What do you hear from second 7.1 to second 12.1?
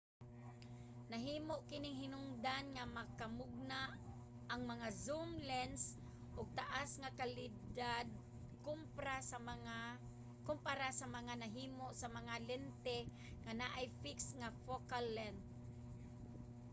kalidad kompara sa mga nahimo sa